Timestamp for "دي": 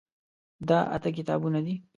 1.65-1.75